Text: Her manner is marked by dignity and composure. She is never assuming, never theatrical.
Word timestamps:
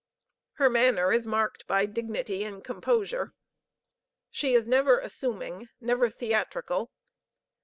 Her 0.53 0.67
manner 0.67 1.11
is 1.11 1.27
marked 1.27 1.67
by 1.67 1.85
dignity 1.85 2.43
and 2.43 2.63
composure. 2.63 3.35
She 4.31 4.55
is 4.55 4.67
never 4.67 4.97
assuming, 4.99 5.69
never 5.79 6.09
theatrical. 6.09 6.89